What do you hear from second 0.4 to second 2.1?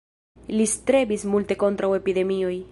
Li strebis multe kontraŭ